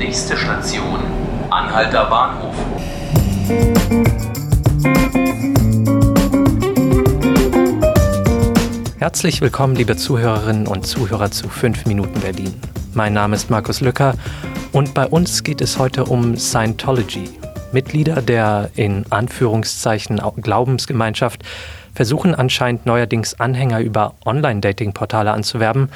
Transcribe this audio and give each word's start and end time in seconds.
Nächste 0.00 0.34
Station, 0.34 0.98
Anhalter 1.50 2.06
Bahnhof. 2.06 2.54
Herzlich 8.98 9.42
willkommen, 9.42 9.76
liebe 9.76 9.96
Zuhörerinnen 9.96 10.66
und 10.66 10.86
Zuhörer 10.86 11.30
zu 11.30 11.50
5 11.50 11.84
Minuten 11.84 12.18
Berlin. 12.20 12.58
Mein 12.94 13.12
Name 13.12 13.36
ist 13.36 13.50
Markus 13.50 13.82
Lücker 13.82 14.14
und 14.72 14.94
bei 14.94 15.06
uns 15.06 15.42
geht 15.42 15.60
es 15.60 15.78
heute 15.78 16.06
um 16.06 16.34
Scientology. 16.38 17.28
Mitglieder 17.72 18.22
der 18.22 18.70
in 18.76 19.04
Anführungszeichen 19.10 20.18
Glaubensgemeinschaft 20.40 21.42
versuchen 21.94 22.34
anscheinend 22.34 22.86
neuerdings 22.86 23.38
Anhänger 23.38 23.80
über 23.80 24.14
Online-Dating-Portale 24.24 25.30
anzuwerben. 25.30 25.90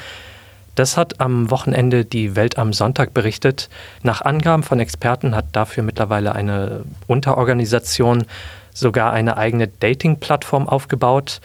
Das 0.75 0.97
hat 0.97 1.21
am 1.21 1.49
Wochenende 1.49 2.05
die 2.05 2.35
Welt 2.35 2.57
am 2.57 2.73
Sonntag 2.73 3.13
berichtet. 3.13 3.69
Nach 4.03 4.21
Angaben 4.21 4.63
von 4.63 4.79
Experten 4.79 5.35
hat 5.35 5.45
dafür 5.53 5.83
mittlerweile 5.83 6.35
eine 6.35 6.83
Unterorganisation 7.07 8.25
sogar 8.73 9.13
eine 9.13 9.37
eigene 9.37 9.67
Dating-Plattform 9.67 10.67
aufgebaut. 10.67 11.39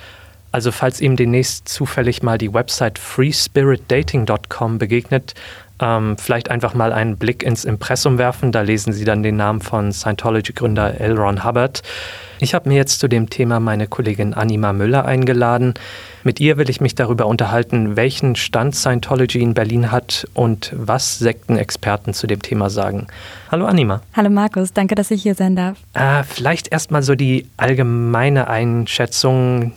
Also 0.53 0.73
falls 0.73 1.01
ihm 1.01 1.17
demnächst 1.17 1.69
zufällig 1.69 2.25
mal 2.25 2.39
die 2.39 2.53
Website 2.53 2.99
freespiritdating.com 2.99 4.79
begegnet, 4.79 5.35
ähm, 5.81 6.19
vielleicht 6.19 6.51
einfach 6.51 6.75
mal 6.75 6.93
einen 6.93 7.17
Blick 7.17 7.45
ins 7.45 7.65
Impressum 7.65 8.19
werfen. 8.19 8.51
Da 8.51 8.63
lesen 8.63 8.93
Sie 8.93 9.05
dann 9.05 9.23
den 9.23 9.37
Namen 9.37 9.61
von 9.61 9.93
Scientology-Gründer 9.93 11.01
L. 11.01 11.17
Ron 11.17 11.45
Hubbard. 11.45 11.83
Ich 12.43 12.55
habe 12.55 12.71
mir 12.71 12.77
jetzt 12.77 13.01
zu 13.01 13.07
dem 13.07 13.29
Thema 13.29 13.61
meine 13.61 13.87
Kollegin 13.87 14.33
Anima 14.33 14.73
Müller 14.73 15.05
eingeladen. 15.05 15.75
Mit 16.25 16.41
ihr 16.41 16.57
will 16.57 16.71
ich 16.71 16.81
mich 16.81 16.95
darüber 16.95 17.27
unterhalten, 17.27 17.97
welchen 17.97 18.35
Stand 18.35 18.75
Scientology 18.75 19.43
in 19.43 19.53
Berlin 19.53 19.93
hat 19.93 20.27
und 20.33 20.73
was 20.75 21.19
Sektenexperten 21.19 22.15
zu 22.15 22.27
dem 22.27 22.41
Thema 22.41 22.71
sagen. 22.71 23.09
Hallo 23.51 23.67
Anima. 23.67 24.01
Hallo 24.17 24.31
Markus, 24.31 24.73
danke, 24.73 24.95
dass 24.95 25.11
ich 25.11 25.23
hier 25.23 25.35
sein 25.35 25.55
darf. 25.55 25.77
Äh, 25.93 26.23
vielleicht 26.23 26.73
erstmal 26.73 27.03
so 27.03 27.15
die 27.15 27.47
allgemeine 27.59 28.49
Einschätzung. 28.49 29.73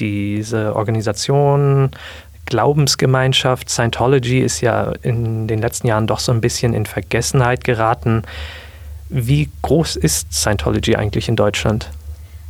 Diese 0.00 0.76
Organisation, 0.76 1.90
Glaubensgemeinschaft 2.46 3.68
Scientology 3.68 4.38
ist 4.38 4.62
ja 4.62 4.92
in 5.02 5.46
den 5.46 5.60
letzten 5.60 5.88
Jahren 5.88 6.06
doch 6.06 6.20
so 6.20 6.32
ein 6.32 6.40
bisschen 6.40 6.72
in 6.72 6.86
Vergessenheit 6.86 7.64
geraten. 7.64 8.22
Wie 9.10 9.50
groß 9.60 9.96
ist 9.96 10.32
Scientology 10.32 10.96
eigentlich 10.96 11.28
in 11.28 11.36
Deutschland? 11.36 11.90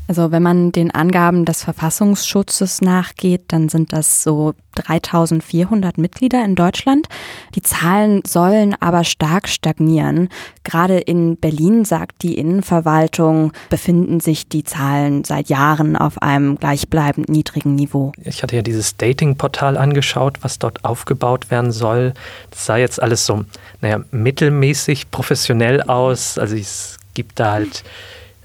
Also 0.09 0.33
wenn 0.33 0.43
man 0.43 0.73
den 0.73 0.91
Angaben 0.91 1.45
des 1.45 1.63
Verfassungsschutzes 1.63 2.81
nachgeht, 2.81 3.43
dann 3.49 3.69
sind 3.69 3.93
das 3.93 4.23
so 4.23 4.55
3400 4.77 5.99
Mitglieder 5.99 6.43
in 6.45 6.55
Deutschland. 6.55 7.09
Die 7.55 7.63
Zahlen 7.63 8.23
sollen 8.27 8.75
aber 8.81 9.05
stark 9.05 9.49
stagnieren. 9.49 10.31
Gerade 10.65 10.99
in 10.99 11.37
Berlin, 11.37 11.85
sagt 11.85 12.23
die 12.23 12.39
Innenverwaltung, 12.39 13.53
befinden 13.69 14.21
sich 14.21 14.49
die 14.49 14.65
Zahlen 14.65 15.25
seit 15.25 15.51
Jahren 15.51 15.95
auf 15.95 16.23
einem 16.23 16.57
gleichbleibend 16.57 17.29
niedrigen 17.29 17.75
Niveau. 17.75 18.13
Ich 18.25 18.43
hatte 18.43 18.57
ja 18.57 18.63
dieses 18.63 18.97
Dating-Portal 18.97 19.77
angeschaut, 19.77 20.39
was 20.41 20.59
dort 20.59 20.85
aufgebaut 20.87 21.51
werden 21.51 21.71
soll. 21.71 22.15
Das 22.51 22.65
sah 22.65 22.79
jetzt 22.79 23.03
alles 23.03 23.27
so, 23.27 23.45
naja, 23.83 24.01
mittelmäßig 24.11 25.11
professionell 25.11 25.83
aus. 25.83 26.39
Also 26.39 26.57
es 26.57 26.99
gibt 27.13 27.41
da 27.41 27.53
halt 27.53 27.85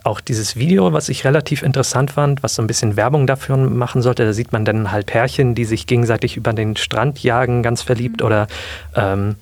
auch 0.04 0.20
dieses 0.20 0.58
Video, 0.58 0.92
was 0.94 1.10
ich 1.10 1.26
relativ 1.26 1.64
interessant 1.64 2.12
fand, 2.12 2.44
was 2.44 2.56
so 2.56 2.62
ein 2.62 2.68
bisschen 2.68 2.96
Werbung 2.98 3.26
dafür 3.26 3.58
machen 3.58 4.02
sollte, 4.02 4.26
da 4.26 4.34
sieht 4.34 4.52
man 4.52 4.66
dann 4.66 4.92
halt 4.92 5.06
Pärchen, 5.08 5.56
die 5.56 5.66
sich 5.66 5.88
gegenseitig 5.88 6.36
über 6.38 6.54
den 6.54 6.76
Strand 6.76 7.24
jagen, 7.24 7.64
ganz 7.64 7.82
verliebt 7.82 8.20
mhm. 8.20 8.26
oder 8.26 8.48
ähm, 8.96 9.36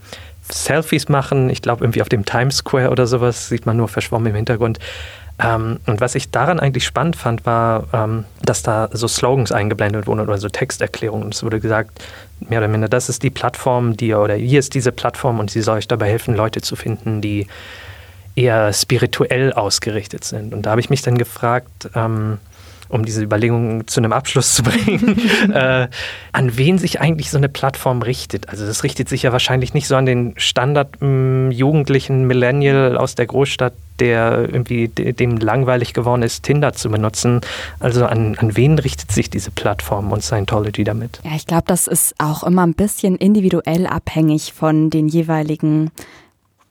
Selfies 0.50 1.10
machen. 1.10 1.50
Ich 1.50 1.62
glaube, 1.62 1.84
irgendwie 1.84 2.02
auf 2.02 2.10
dem 2.10 2.26
Times 2.26 2.58
Square 2.58 2.90
oder 2.90 3.08
sowas 3.08 3.50
sieht 3.50 3.66
man 3.66 3.78
nur 3.78 3.88
verschwommen 3.88 4.28
im 4.28 4.36
Hintergrund. 4.36 4.80
Ähm, 5.40 5.80
und 5.88 6.02
was 6.02 6.16
ich 6.16 6.30
daran 6.30 6.60
eigentlich 6.60 6.86
spannend 6.86 7.16
fand, 7.16 7.46
war, 7.46 7.86
ähm, 7.94 8.26
dass 8.44 8.62
da 8.62 8.90
so 8.92 9.08
Slogans 9.08 9.52
eingeblendet 9.52 10.08
wurden 10.08 10.20
oder 10.20 10.38
so 10.38 10.50
Texterklärungen. 10.50 11.26
Und 11.26 11.34
es 11.34 11.44
wurde 11.44 11.60
gesagt, 11.60 12.04
mehr 12.40 12.60
oder 12.60 12.68
minder, 12.68 12.90
das 12.90 13.10
ist 13.10 13.24
die 13.24 13.30
Plattform, 13.30 13.98
die 13.98 14.14
oder 14.14 14.36
hier 14.36 14.60
ist 14.60 14.74
diese 14.76 14.92
Plattform 14.92 15.40
und 15.40 15.50
sie 15.50 15.62
soll 15.62 15.78
euch 15.78 15.88
dabei 15.88 16.10
helfen, 16.10 16.36
Leute 16.36 16.62
zu 16.62 16.76
finden, 16.76 17.22
die 17.22 17.48
eher 18.36 18.72
spirituell 18.74 19.54
ausgerichtet 19.54 20.24
sind. 20.24 20.54
Und 20.54 20.66
da 20.66 20.72
habe 20.72 20.82
ich 20.82 20.90
mich 20.90 21.02
dann 21.02 21.18
gefragt, 21.18 21.90
ähm, 21.96 22.38
um 22.92 23.06
diese 23.06 23.24
Überlegungen 23.24 23.88
zu 23.88 24.00
einem 24.00 24.12
Abschluss 24.12 24.56
zu 24.56 24.64
bringen, 24.64 25.18
äh, 25.54 25.88
an 26.32 26.58
wen 26.58 26.78
sich 26.78 27.00
eigentlich 27.00 27.32
so 27.32 27.38
eine 27.38 27.50
Plattform 27.50 28.02
richtet. 28.02 28.50
Also 28.50 28.66
das 28.66 28.84
richtet 28.84 29.10
sich 29.10 29.24
ja 29.24 29.32
wahrscheinlich 29.32 29.74
nicht 29.74 29.88
so 29.88 29.96
an 29.96 30.06
den 30.06 30.34
Standard-jugendlichen 30.38 32.28
Millennial 32.28 32.98
aus 32.98 33.16
der 33.16 33.28
Großstadt, 33.28 33.74
der 34.00 34.50
irgendwie 34.52 34.88
dem 34.88 35.38
langweilig 35.38 35.94
geworden 35.94 36.24
ist, 36.24 36.44
Tinder 36.44 36.74
zu 36.74 36.90
benutzen. 36.90 37.42
Also 37.80 38.06
an, 38.06 38.36
an 38.40 38.58
wen 38.58 38.80
richtet 38.80 39.12
sich 39.12 39.30
diese 39.30 39.52
Plattform 39.52 40.12
und 40.12 40.24
Scientology 40.24 40.84
damit? 40.84 41.22
Ja, 41.24 41.36
ich 41.36 41.46
glaube, 41.46 41.66
das 41.68 41.88
ist 41.88 42.16
auch 42.18 42.44
immer 42.44 42.66
ein 42.66 42.74
bisschen 42.74 43.16
individuell 43.16 43.86
abhängig 43.86 44.54
von 44.54 44.90
den 44.90 45.08
jeweiligen 45.08 45.92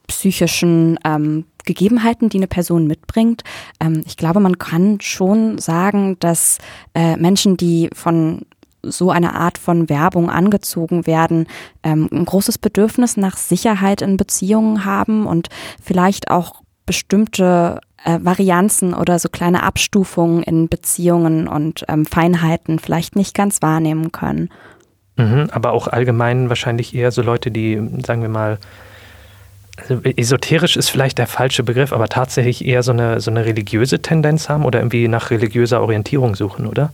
psychischen 0.08 0.98
ähm, 1.04 1.44
Gegebenheiten, 1.64 2.28
die 2.28 2.38
eine 2.38 2.46
Person 2.46 2.86
mitbringt. 2.86 3.42
Ähm, 3.80 4.02
ich 4.06 4.16
glaube, 4.16 4.40
man 4.40 4.58
kann 4.58 5.00
schon 5.00 5.58
sagen, 5.58 6.16
dass 6.20 6.58
äh, 6.94 7.16
Menschen, 7.16 7.56
die 7.56 7.90
von 7.92 8.42
so 8.82 9.10
einer 9.10 9.34
Art 9.34 9.58
von 9.58 9.88
Werbung 9.88 10.30
angezogen 10.30 11.06
werden, 11.06 11.46
ähm, 11.82 12.08
ein 12.10 12.24
großes 12.24 12.58
Bedürfnis 12.58 13.16
nach 13.16 13.36
Sicherheit 13.36 14.02
in 14.02 14.16
Beziehungen 14.16 14.84
haben 14.84 15.26
und 15.26 15.48
vielleicht 15.82 16.30
auch 16.30 16.62
bestimmte 16.86 17.80
äh, 18.04 18.18
Varianzen 18.22 18.94
oder 18.94 19.18
so 19.18 19.28
kleine 19.28 19.62
Abstufungen 19.62 20.42
in 20.42 20.68
Beziehungen 20.68 21.46
und 21.46 21.84
ähm, 21.88 22.06
Feinheiten 22.06 22.78
vielleicht 22.78 23.16
nicht 23.16 23.34
ganz 23.34 23.62
wahrnehmen 23.62 24.12
können. 24.12 24.48
Mhm, 25.16 25.48
aber 25.52 25.72
auch 25.72 25.86
allgemein 25.86 26.48
wahrscheinlich 26.48 26.94
eher 26.94 27.12
so 27.12 27.22
Leute, 27.22 27.50
die, 27.50 27.80
sagen 28.04 28.22
wir 28.22 28.28
mal, 28.28 28.58
esoterisch 30.16 30.76
ist 30.76 30.90
vielleicht 30.90 31.18
der 31.18 31.26
falsche 31.26 31.62
Begriff, 31.62 31.92
aber 31.92 32.08
tatsächlich 32.08 32.64
eher 32.64 32.82
so 32.82 32.92
eine, 32.92 33.20
so 33.20 33.30
eine 33.30 33.44
religiöse 33.44 34.00
Tendenz 34.00 34.48
haben 34.48 34.64
oder 34.64 34.80
irgendwie 34.80 35.08
nach 35.08 35.30
religiöser 35.30 35.80
Orientierung 35.80 36.34
suchen, 36.36 36.66
oder? 36.66 36.92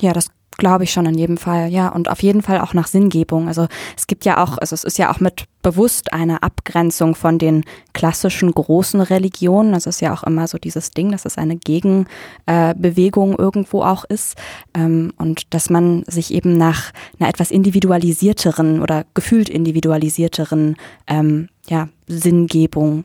Ja, 0.00 0.12
das 0.12 0.28
glaube 0.56 0.84
ich 0.84 0.92
schon 0.92 1.06
in 1.06 1.18
jedem 1.18 1.36
Fall, 1.36 1.68
ja. 1.68 1.88
Und 1.88 2.08
auf 2.08 2.22
jeden 2.22 2.42
Fall 2.42 2.60
auch 2.60 2.74
nach 2.74 2.86
Sinngebung. 2.86 3.48
Also 3.48 3.66
es 3.96 4.06
gibt 4.06 4.24
ja 4.24 4.42
auch, 4.42 4.58
also 4.58 4.74
es 4.74 4.84
ist 4.84 4.98
ja 4.98 5.12
auch 5.12 5.20
mit 5.20 5.44
bewusst 5.62 6.12
eine 6.12 6.42
Abgrenzung 6.42 7.14
von 7.14 7.38
den 7.38 7.64
klassischen 7.92 8.52
großen 8.52 9.00
Religionen. 9.00 9.72
Das 9.72 9.86
ist 9.86 10.00
ja 10.00 10.12
auch 10.12 10.22
immer 10.22 10.46
so 10.46 10.58
dieses 10.58 10.90
Ding, 10.90 11.10
dass 11.10 11.24
es 11.24 11.38
eine 11.38 11.56
Gegenbewegung 11.56 13.32
äh, 13.32 13.42
irgendwo 13.42 13.82
auch 13.82 14.04
ist. 14.04 14.36
Ähm, 14.74 15.12
und 15.16 15.52
dass 15.54 15.70
man 15.70 16.04
sich 16.06 16.32
eben 16.32 16.56
nach 16.56 16.92
einer 17.18 17.28
etwas 17.28 17.50
individualisierteren 17.50 18.80
oder 18.80 19.04
gefühlt 19.14 19.48
individualisierteren 19.48 20.76
ähm, 21.06 21.48
ja, 21.68 21.88
Sinngebung 22.06 23.04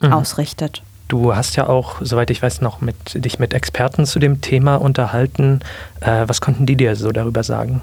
mhm. 0.00 0.12
ausrichtet. 0.12 0.82
Du 1.08 1.34
hast 1.34 1.56
ja 1.56 1.68
auch, 1.68 1.96
soweit 2.02 2.30
ich 2.30 2.42
weiß, 2.42 2.60
noch 2.60 2.82
mit, 2.82 3.24
dich 3.24 3.38
mit 3.38 3.54
Experten 3.54 4.04
zu 4.04 4.18
dem 4.18 4.42
Thema 4.42 4.76
unterhalten. 4.76 5.60
Äh, 6.00 6.24
was 6.28 6.42
konnten 6.42 6.66
die 6.66 6.76
dir 6.76 6.96
so 6.96 7.10
darüber 7.12 7.42
sagen? 7.42 7.80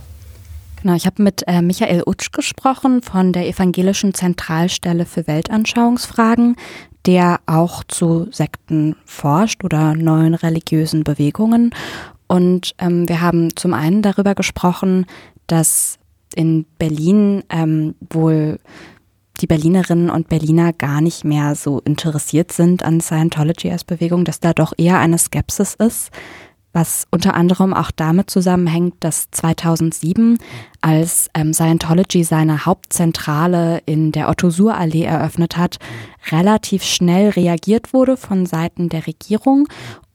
Genau, 0.82 0.96
ich 0.96 1.08
habe 1.08 1.24
mit 1.24 1.44
äh, 1.48 1.64
Michael 1.64 2.04
Utsch 2.06 2.32
gesprochen 2.32 3.02
von 3.02 3.34
der 3.34 3.48
Evangelischen 3.48 4.14
Zentralstelle 4.14 5.08
für 5.08 5.26
Weltanschauungsfragen, 5.26 6.56
der 7.08 7.40
auch 7.48 7.84
zu 7.84 8.28
Sekten 8.32 8.96
forscht 9.06 9.64
oder 9.64 9.96
neuen 9.96 10.36
religiösen 10.36 11.04
Bewegungen. 11.04 11.72
Und 12.28 12.76
ähm, 12.78 13.10
wir 13.10 13.22
haben 13.22 13.56
zum 13.56 13.74
einen 13.74 14.04
darüber 14.04 14.36
gesprochen, 14.36 15.08
dass 15.48 15.98
in 16.36 16.66
Berlin 16.78 17.44
ähm, 17.50 17.96
wohl 18.12 18.60
die 19.42 19.48
Berlinerinnen 19.48 20.10
und 20.10 20.30
Berliner 20.30 20.74
gar 20.74 21.02
nicht 21.02 21.24
mehr 21.24 21.56
so 21.56 21.80
interessiert 21.82 22.52
sind 22.52 22.84
an 22.84 23.02
Scientology 23.02 23.72
als 23.72 23.84
Bewegung, 23.84 24.26
dass 24.26 24.40
da 24.40 24.54
doch 24.54 24.74
eher 24.78 25.00
eine 25.00 25.18
Skepsis 25.18 25.76
ist, 25.76 26.12
was 26.74 27.08
unter 27.10 27.36
anderem 27.36 27.74
auch 27.74 27.90
damit 27.90 28.30
zusammenhängt, 28.30 28.96
dass 29.00 29.32
2007, 29.32 30.38
als 30.82 31.30
ähm, 31.34 31.54
Scientology 31.54 32.24
seine 32.24 32.66
Hauptzentrale 32.66 33.82
in 33.86 34.12
der 34.12 34.30
Otto-Suhr-Allee 34.30 35.04
eröffnet 35.04 35.56
hat, 35.56 35.78
relativ 36.32 36.84
schnell 36.84 37.30
reagiert 37.30 37.94
wurde 37.94 38.18
von 38.18 38.46
Seiten 38.46 38.90
der 38.90 39.08
Regierung 39.08 39.68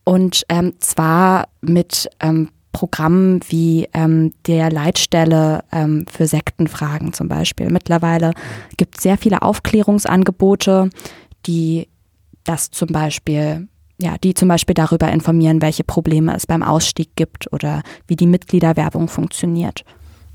und 0.04 0.44
ähm, 0.48 0.74
zwar 0.80 1.48
mit 1.62 2.10
ähm, 2.20 2.50
Programmen 2.72 3.40
wie 3.48 3.88
ähm, 3.94 4.32
der 4.46 4.70
Leitstelle 4.70 5.64
ähm, 5.72 6.04
für 6.10 6.26
Sektenfragen 6.26 7.12
zum 7.12 7.28
Beispiel. 7.28 7.70
Mittlerweile 7.70 8.32
gibt 8.76 8.96
es 8.96 9.02
sehr 9.02 9.18
viele 9.18 9.42
Aufklärungsangebote, 9.42 10.90
die 11.46 11.88
das 12.44 12.70
zum 12.70 12.88
Beispiel, 12.88 13.68
ja, 14.00 14.16
die 14.22 14.34
zum 14.34 14.48
Beispiel 14.48 14.74
darüber 14.74 15.10
informieren, 15.10 15.62
welche 15.62 15.84
Probleme 15.84 16.34
es 16.34 16.46
beim 16.46 16.62
Ausstieg 16.62 17.10
gibt 17.16 17.52
oder 17.52 17.82
wie 18.06 18.16
die 18.16 18.26
Mitgliederwerbung 18.26 19.08
funktioniert. 19.08 19.84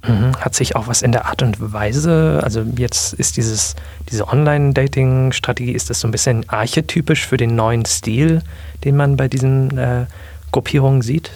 Mhm. 0.08 0.36
Hat 0.40 0.56
sich 0.56 0.76
auch 0.76 0.88
was 0.88 1.02
in 1.02 1.12
der 1.12 1.26
Art 1.26 1.42
und 1.42 1.74
Weise, 1.74 2.42
also 2.44 2.64
jetzt 2.78 3.14
ist 3.14 3.38
dieses, 3.38 3.76
diese 4.10 4.28
Online-Dating-Strategie, 4.28 5.72
ist 5.72 5.90
das 5.90 6.00
so 6.00 6.08
ein 6.08 6.12
bisschen 6.12 6.48
archetypisch 6.50 7.26
für 7.26 7.38
den 7.38 7.56
neuen 7.56 7.86
Stil, 7.86 8.42
den 8.84 8.98
man 8.98 9.18
bei 9.18 9.28
diesen 9.28 9.78
äh, 9.78 10.06
Gruppierungen 10.52 11.02
sieht? 11.02 11.32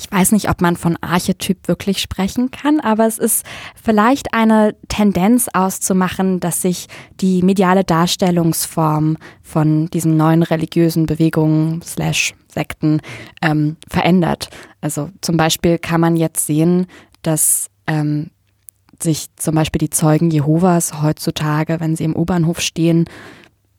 Ich 0.00 0.10
weiß 0.10 0.32
nicht, 0.32 0.48
ob 0.48 0.62
man 0.62 0.76
von 0.76 0.96
Archetyp 1.02 1.68
wirklich 1.68 2.00
sprechen 2.00 2.50
kann, 2.50 2.80
aber 2.80 3.06
es 3.06 3.18
ist 3.18 3.44
vielleicht 3.74 4.32
eine 4.32 4.74
Tendenz 4.88 5.48
auszumachen, 5.52 6.40
dass 6.40 6.62
sich 6.62 6.86
die 7.20 7.42
mediale 7.42 7.84
Darstellungsform 7.84 9.18
von 9.42 9.88
diesen 9.88 10.16
neuen 10.16 10.42
religiösen 10.42 11.04
Bewegungen 11.04 11.82
slash 11.82 12.34
Sekten 12.48 13.02
ähm, 13.42 13.76
verändert. 13.90 14.48
Also 14.80 15.10
zum 15.20 15.36
Beispiel 15.36 15.76
kann 15.78 16.00
man 16.00 16.16
jetzt 16.16 16.46
sehen, 16.46 16.86
dass 17.20 17.68
ähm, 17.86 18.30
sich 19.02 19.26
zum 19.36 19.54
Beispiel 19.54 19.80
die 19.80 19.90
Zeugen 19.90 20.30
Jehovas 20.30 21.02
heutzutage, 21.02 21.78
wenn 21.78 21.94
sie 21.94 22.04
im 22.04 22.16
U-Bahnhof 22.16 22.62
stehen, 22.62 23.04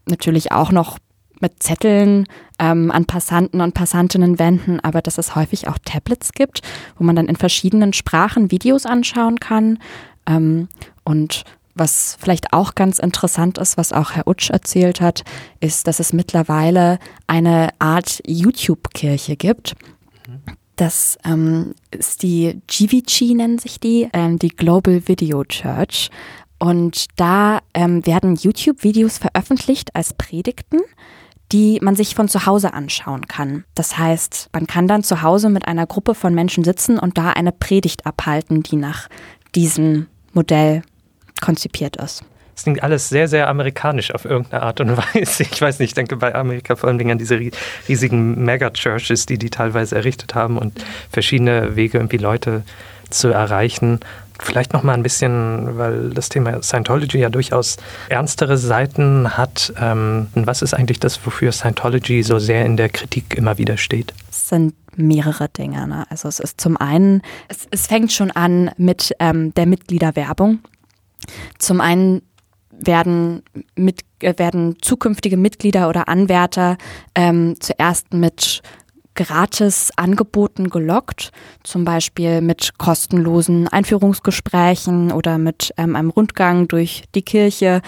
natürlich 0.06 0.52
auch 0.52 0.72
noch 0.72 1.00
mit 1.42 1.62
Zetteln 1.62 2.28
ähm, 2.60 2.92
an 2.92 3.06
Passanten 3.06 3.62
und 3.62 3.74
Passantinnen 3.74 4.40
wenden, 4.40 4.80
aber 4.80 5.02
dass 5.02 5.18
es 5.18 5.36
häufig 5.36 5.68
auch 5.68 5.78
Tablets 5.84 6.34
gibt, 6.34 6.62
wo 6.98 7.04
man 7.04 7.16
dann 7.16 7.28
in 7.28 7.36
verschiedenen 7.36 7.94
Sprachen 7.94 8.52
Videos 8.52 8.86
anschauen 8.86 9.40
kann. 9.40 9.80
Ähm, 10.28 10.68
und 11.04 11.44
was 11.74 12.18
vielleicht 12.20 12.54
auch 12.54 12.76
ganz 12.76 13.00
interessant 13.00 13.58
ist, 13.58 13.78
was 13.78 13.94
auch 13.94 14.12
Herr 14.12 14.28
Utsch 14.28 14.50
erzählt 14.50 15.02
hat, 15.02 15.24
ist, 15.60 15.88
dass 15.88 16.00
es 16.00 16.14
mittlerweile 16.14 17.00
eine 17.28 17.70
Art 17.80 18.22
YouTube-Kirche 18.26 19.36
gibt. 19.36 19.76
Das 20.76 21.18
ähm, 21.26 21.74
ist 21.92 22.24
die 22.24 22.60
GVC, 22.68 23.36
nennen 23.36 23.60
sich 23.60 23.80
die, 23.80 24.10
ähm, 24.14 24.40
die 24.40 24.50
Global 24.50 25.08
Video 25.08 25.44
Church. 25.44 26.10
Und 26.60 27.06
da 27.16 27.60
ähm, 27.74 28.06
werden 28.06 28.36
YouTube-Videos 28.36 29.18
veröffentlicht 29.18 29.96
als 29.96 30.14
Predigten 30.14 30.80
die 31.52 31.80
man 31.82 31.96
sich 31.96 32.16
von 32.16 32.28
zu 32.28 32.46
Hause 32.46 32.74
anschauen 32.74 33.28
kann. 33.28 33.66
Das 33.76 33.98
heißt, 33.98 34.50
man 34.54 34.68
kann 34.68 34.88
dann 34.88 35.04
zu 35.04 35.22
Hause 35.22 35.50
mit 35.50 35.68
einer 35.68 35.86
Gruppe 35.86 36.16
von 36.16 36.34
Menschen 36.34 36.64
sitzen 36.64 36.98
und 36.98 37.18
da 37.18 37.32
eine 37.32 37.52
Predigt 37.52 38.06
abhalten, 38.06 38.64
die 38.64 38.78
nach 38.78 39.10
diesem 39.54 40.08
Modell 40.34 40.82
konzipiert 41.42 41.98
ist. 41.98 42.24
Das 42.54 42.64
klingt 42.64 42.84
alles 42.84 43.10
sehr, 43.10 43.28
sehr 43.28 43.48
amerikanisch 43.48 44.14
auf 44.14 44.26
irgendeine 44.26 44.64
Art 44.64 44.80
und 44.82 44.98
Weise. 45.16 45.44
Ich 45.44 45.62
weiß 45.62 45.80
nicht, 45.80 45.90
ich 45.90 45.94
denke 45.94 46.18
bei 46.18 46.34
Amerika 46.36 46.76
vor 46.76 46.90
allem 46.90 47.10
an 47.10 47.18
diese 47.18 47.40
riesigen 47.88 48.44
Mega-Churches, 48.44 49.26
die 49.26 49.38
die 49.38 49.50
teilweise 49.50 49.96
errichtet 49.96 50.36
haben 50.36 50.58
und 50.58 50.84
verschiedene 51.12 51.76
Wege, 51.76 51.98
irgendwie 51.98 52.18
Leute 52.18 52.64
zu 53.10 53.30
erreichen. 53.30 54.00
Vielleicht 54.40 54.74
noch 54.74 54.82
mal 54.82 54.94
ein 54.94 55.04
bisschen, 55.04 55.78
weil 55.78 56.10
das 56.10 56.30
Thema 56.30 56.64
Scientology 56.64 57.20
ja 57.20 57.30
durchaus 57.30 57.78
ernstere 58.10 58.58
Seiten 58.58 59.38
hat. 59.38 59.72
Ähm, 59.80 60.28
was 60.34 60.64
ist 60.64 60.74
eigentlich 60.74 61.00
das, 61.00 61.24
wofür 61.26 61.52
Scientology 61.52 62.24
so 62.24 62.40
sehr 62.40 62.66
in 62.66 62.76
der 62.76 62.90
Kritik 62.90 63.36
immer 63.36 63.60
wieder 63.60 63.78
steht? 63.78 64.14
Es 64.32 64.50
sind 64.50 64.74
mehrere 64.96 65.48
Dinge. 65.50 65.88
Ne? 65.88 66.06
Also 66.10 66.28
es 66.28 66.40
ist 66.40 66.60
zum 66.60 66.76
einen, 66.78 67.22
es, 67.50 67.68
es 67.70 67.86
fängt 67.86 68.12
schon 68.12 68.32
an 68.32 68.72
mit 68.78 69.16
ähm, 69.20 69.54
der 69.54 69.68
Mitgliederwerbung. 69.68 70.60
Zum 71.60 71.80
einen 71.80 72.24
werden, 72.72 73.44
mit, 73.76 74.02
äh, 74.20 74.34
werden 74.38 74.78
zukünftige 74.82 75.38
Mitglieder 75.38 75.90
oder 75.90 76.08
Anwärter 76.08 76.78
ähm, 77.16 77.56
zuerst 77.60 78.14
mit 78.14 78.62
gratis 79.16 79.92
Angeboten 79.98 80.70
gelockt, 80.70 81.32
zum 81.64 81.84
Beispiel 81.84 82.42
mit 82.42 82.78
kostenlosen 82.78 83.68
Einführungsgesprächen 83.68 85.12
oder 85.12 85.38
mit 85.38 85.74
ähm, 85.78 85.96
einem 85.96 86.10
Rundgang 86.10 86.68
durch 86.68 87.04
die 87.14 87.22
Kirche. 87.22 87.82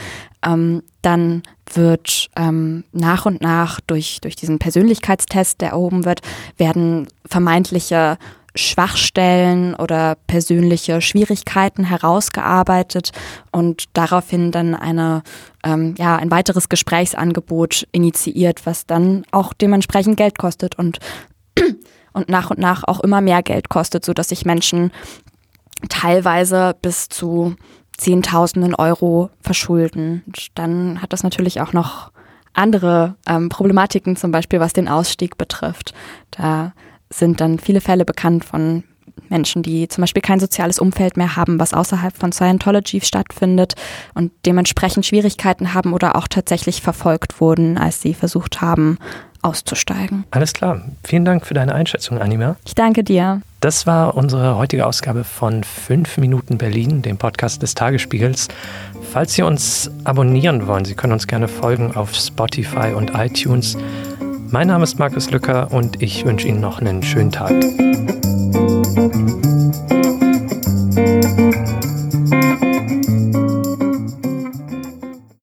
Ähm, 0.46 0.84
dann 1.02 1.44
wird 1.74 2.30
ähm, 2.36 2.84
nach 2.92 3.26
und 3.26 3.42
nach 3.42 3.80
durch, 3.82 4.20
durch 4.22 4.36
diesen 4.36 4.60
Persönlichkeitstest, 4.60 5.62
der 5.62 5.70
erhoben 5.70 6.06
wird, 6.06 6.22
werden 6.58 7.08
vermeintliche 7.26 8.18
Schwachstellen 8.56 9.74
oder 9.74 10.16
persönliche 10.28 11.02
Schwierigkeiten 11.02 11.84
herausgearbeitet 11.84 13.12
und 13.52 13.86
daraufhin 13.94 14.52
dann 14.52 14.76
eine, 14.76 15.24
ähm, 15.64 15.96
ja, 15.98 16.18
ein 16.18 16.30
weiteres 16.30 16.70
Gesprächsangebot 16.70 17.88
initiiert, 17.92 18.66
was 18.66 18.86
dann 18.86 19.26
auch 19.32 19.54
dementsprechend 19.54 20.18
Geld 20.18 20.38
kostet 20.38 20.78
und, 20.78 21.00
und 22.14 22.30
nach 22.30 22.52
und 22.52 22.60
nach 22.60 22.84
auch 22.84 23.00
immer 23.00 23.22
mehr 23.22 23.42
Geld 23.42 23.70
kostet, 23.70 24.06
sodass 24.06 24.30
sich 24.30 24.46
Menschen 24.46 24.92
teilweise 25.90 26.76
bis 26.82 27.10
zu 27.10 27.56
Zehntausenden 27.98 28.74
Euro 28.76 29.30
verschulden. 29.42 30.24
Und 30.26 30.48
dann 30.56 31.02
hat 31.02 31.14
das 31.14 31.24
natürlich 31.24 31.62
auch 31.62 31.74
noch 31.74 32.12
andere 32.54 33.16
ähm, 33.28 33.50
Problematiken, 33.50 34.16
zum 34.16 34.32
Beispiel 34.32 34.60
was 34.60 34.74
den 34.74 34.88
Ausstieg 34.88 35.38
betrifft. 35.38 35.94
Da 36.32 36.74
sind 37.20 37.42
dann 37.42 37.60
viele 37.60 37.82
Fälle 37.82 38.06
bekannt 38.06 38.46
von 38.46 38.84
Menschen, 39.30 39.64
die 39.64 39.88
zum 39.88 40.02
Beispiel 40.02 40.22
kein 40.22 40.40
soziales 40.40 40.80
Umfeld 40.80 41.18
mehr 41.18 41.36
haben, 41.36 41.60
was 41.60 41.74
außerhalb 41.74 42.16
von 42.16 42.32
Scientology 42.32 43.02
stattfindet 43.02 43.74
und 44.14 44.32
dementsprechend 44.46 45.06
Schwierigkeiten 45.06 45.74
haben 45.74 45.94
oder 45.94 46.16
auch 46.16 46.28
tatsächlich 46.28 46.82
verfolgt 46.82 47.40
wurden, 47.42 47.78
als 47.78 48.02
sie 48.02 48.14
versucht 48.14 48.62
haben, 48.62 48.98
auszusteigen. 49.42 50.24
Alles 50.32 50.54
klar. 50.54 50.82
Vielen 51.04 51.26
Dank 51.26 51.46
für 51.46 51.54
deine 51.54 51.76
Einschätzung, 51.76 52.18
Anima. 52.18 52.56
Ich 52.66 52.76
danke 52.76 53.04
dir. 53.04 53.42
Das 53.60 53.86
war 53.86 54.16
unsere 54.16 54.58
heutige 54.58 54.86
Ausgabe 54.86 55.24
von 55.24 55.64
5 55.64 56.18
Minuten 56.18 56.58
Berlin, 56.58 57.02
dem 57.02 57.18
Podcast 57.18 57.62
des 57.62 57.76
Tagesspiegels. 57.76 58.48
Falls 59.12 59.34
Sie 59.34 59.42
uns 59.42 59.92
abonnieren 60.06 60.68
wollen, 60.68 60.86
Sie 60.86 60.96
können 60.96 61.14
uns 61.14 61.28
gerne 61.28 61.48
folgen 61.48 61.96
auf 61.96 62.14
Spotify 62.16 62.94
und 62.96 63.12
iTunes. 63.16 63.78
Mein 64.54 64.68
Name 64.68 64.84
ist 64.84 65.00
Markus 65.00 65.32
Lücker 65.32 65.72
und 65.72 66.04
ich 66.04 66.26
wünsche 66.26 66.48
Ihnen 66.48 66.62
noch 66.62 66.80
einen 66.80 67.02
schönen 67.02 67.32
Tag. 67.32 67.50